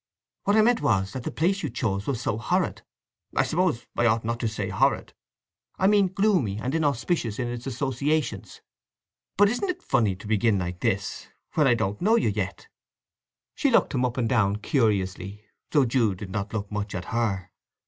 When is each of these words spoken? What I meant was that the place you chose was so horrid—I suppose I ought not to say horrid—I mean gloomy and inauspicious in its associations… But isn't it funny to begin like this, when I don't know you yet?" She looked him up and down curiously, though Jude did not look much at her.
What 0.45 0.55
I 0.55 0.63
meant 0.63 0.81
was 0.81 1.13
that 1.13 1.21
the 1.25 1.29
place 1.31 1.61
you 1.61 1.69
chose 1.69 2.07
was 2.07 2.19
so 2.19 2.39
horrid—I 2.39 3.43
suppose 3.43 3.85
I 3.95 4.07
ought 4.07 4.25
not 4.25 4.39
to 4.39 4.47
say 4.47 4.69
horrid—I 4.69 5.85
mean 5.85 6.07
gloomy 6.11 6.57
and 6.57 6.73
inauspicious 6.73 7.37
in 7.37 7.47
its 7.49 7.67
associations… 7.67 8.61
But 9.37 9.47
isn't 9.49 9.69
it 9.69 9.83
funny 9.83 10.15
to 10.15 10.25
begin 10.25 10.57
like 10.57 10.79
this, 10.79 11.27
when 11.53 11.67
I 11.67 11.75
don't 11.75 12.01
know 12.01 12.15
you 12.15 12.29
yet?" 12.29 12.67
She 13.53 13.69
looked 13.69 13.93
him 13.93 14.03
up 14.03 14.17
and 14.17 14.27
down 14.27 14.55
curiously, 14.55 15.45
though 15.69 15.85
Jude 15.85 16.17
did 16.17 16.31
not 16.31 16.51
look 16.51 16.71
much 16.71 16.95
at 16.95 17.05
her. 17.13 17.51